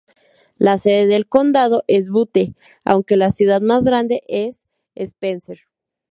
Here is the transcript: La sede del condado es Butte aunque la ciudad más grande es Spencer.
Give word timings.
La 0.57 0.79
sede 0.79 1.05
del 1.05 1.27
condado 1.27 1.83
es 1.85 2.09
Butte 2.09 2.55
aunque 2.83 3.17
la 3.17 3.29
ciudad 3.29 3.61
más 3.61 3.85
grande 3.85 4.23
es 4.27 4.63
Spencer. 4.95 5.59